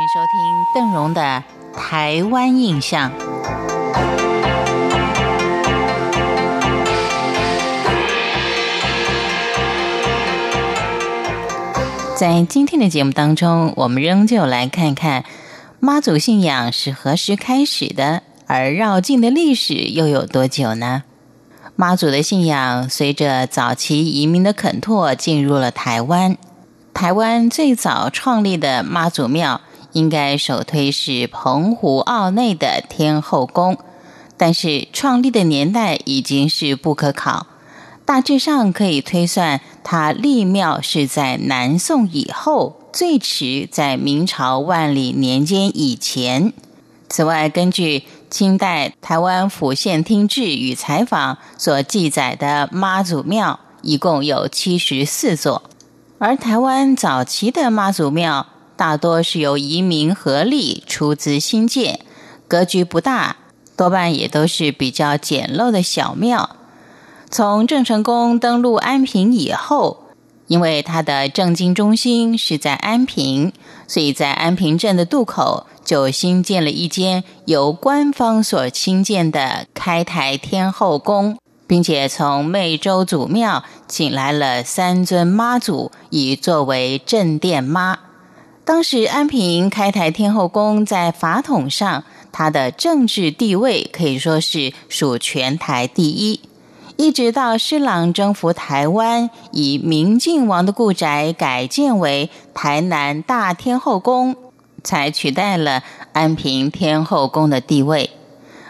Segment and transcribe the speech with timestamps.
[0.00, 1.44] 请收听邓荣的
[1.78, 3.10] 《台湾印象》。
[12.16, 15.26] 在今天的节目当中，我们仍旧来看看
[15.80, 21.02] 妈祖信仰是何时开始的，而绕境的历史又有多久呢？
[21.76, 26.38] 妈祖的信仰随着早期移民的垦拓进入了台湾。
[26.94, 29.60] 台湾最早创立的妈祖庙，
[29.92, 33.78] 应该首推是澎湖澳内的天后宫，
[34.36, 37.46] 但是创立的年代已经是不可考。
[38.04, 46.52] 大致上可以推算，它立庙是在南宋以后，最迟在明朝万历年间以前。
[47.08, 55.62] 此外，根据清代台湾府县厅志与采访所记载的妈祖庙，一共有七十四座。
[56.18, 58.46] 而台湾早期的妈祖庙
[58.80, 62.00] 大多是由移民合力出资兴建，
[62.48, 63.36] 格局不大，
[63.76, 66.56] 多半也都是比较简陋的小庙。
[67.30, 70.04] 从郑成功登陆安平以后，
[70.46, 73.52] 因为他的政经中心是在安平，
[73.86, 81.36] 所以在安平镇的渡口就新建了一间由官方所兴建的开台天后宫。
[81.66, 87.98] 并且从湄洲祖庙请来了三尊妈祖，以作为镇殿妈。
[88.70, 96.38] 当时安平开台天后宫在法统上，它的政治地位可以说是属全台第一。
[96.96, 104.36] 一直到施琅征服台湾，以明靖王的故宅改建为台南大天后宫，
[104.84, 105.82] 才取代了
[106.12, 108.10] 安平天后宫的地位。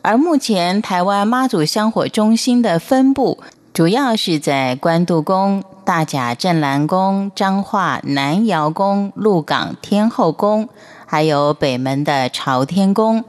[0.00, 3.40] 而目前台湾妈祖香火中心的分布，
[3.74, 10.68] 主要是在关渡宫、大甲镇澜宫、彰化南窑宫、鹿港天后宫，
[11.06, 13.24] 还有北门的朝天宫、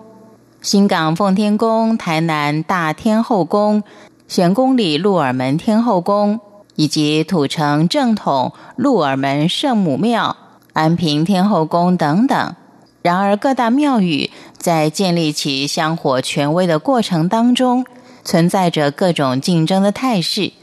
[0.62, 3.84] 新港奉天宫、台南大天后宫、
[4.28, 6.40] 玄宫里鹿耳门天后宫，
[6.76, 10.38] 以及土城正统鹿耳门圣母庙、
[10.74, 12.56] 安平天后宫等等。
[13.02, 17.84] 然而，各大庙宇在建立起香火权威的过程当中，
[18.24, 20.54] 存在着各种竞争的态势，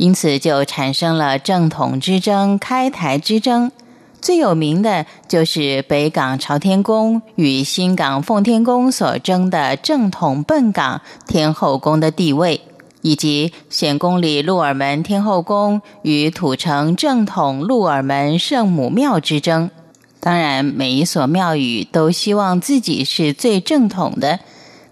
[0.00, 3.70] 因此就产生了正统之争、开台之争。
[4.22, 12.62] 最有名的就是北港朝天宫与新港奉天宫所争的正统笨港天后宫的地位，
[13.02, 19.70] 以及显宫里鹿耳门天后宫与土城正统鹿耳门圣母庙之争。
[20.18, 24.40] 当然，每一所庙宇都希望自己是最正统的，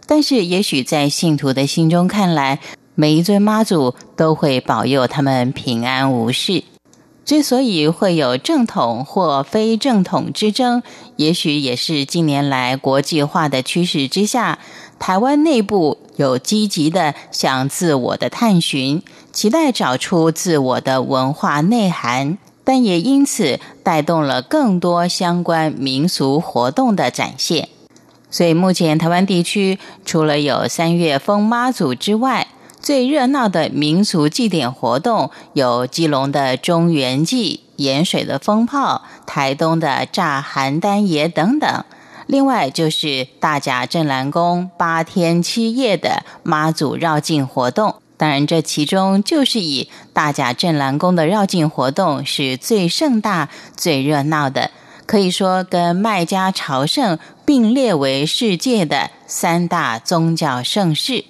[0.07, 2.61] 但是也许在信徒的心中看来，
[3.01, 6.65] 每一尊妈祖都会保佑他们平安无事。
[7.25, 10.83] 之所以会有正统或非正统之争，
[11.15, 14.59] 也许也是近年来国际化的趋势之下，
[14.99, 19.01] 台湾内部有积极的向自我的探寻，
[19.33, 22.37] 期待找出自我的文化内涵。
[22.65, 27.69] 但也因此带动了更多相关民俗活动的展现，
[28.29, 32.49] 所以目前台湾地区除了有三月风妈祖之外，
[32.89, 41.85] 最热闹的民俗祭典活动有基隆的中元祭、盐水的风炮、台东的炸邯郸爷等等，
[42.27, 47.97] 另外就是大甲镇澜宫八天七夜的妈祖绕境活动。
[48.17, 54.71] 当然，这其中就是以大甲镇澜宫的绕境活动是最盛大、最热闹的，
[55.05, 61.27] 可以说跟麦加朝圣并列为世界的三大宗教盛事。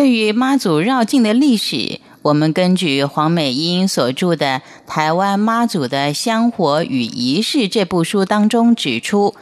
[0.00, 9.34] 对于妈祖绕境的历史，我们根据黄美英所著的《台湾妈祖的香火与仪式》这部书当中指出，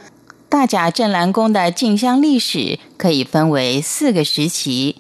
[0.49, 4.97] 大甲镇澜宫的进香历史可以分为四个时期。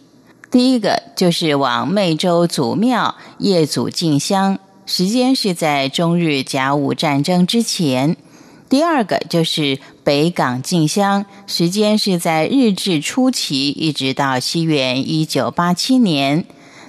[0.48, 8.14] 第一个就是往湄洲祖庙夜祖进香，时间是在中日甲午战争之前；
[8.68, 16.44] 第二个就是北港进香，时间是在日治初期，一直到西元一九八七年；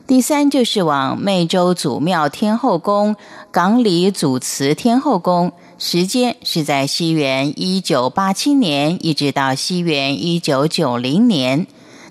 [0.06, 3.16] 第三就是往湄洲祖庙天后宫
[3.52, 11.66] 港里祖祠天后宫，时间是在西元一九八七年，一直到西元一九九零年。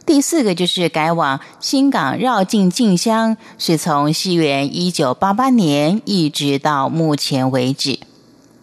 [0.06, 7.98] 第四个就是改往新港绕境进香，是从西元一九八八年一直到目前为止。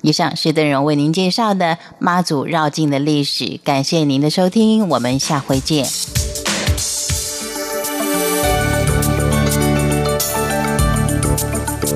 [0.06, 5.84] 以上是邓荣为您介绍的妈祖绕境的历史，感谢您的收听，我们下回见。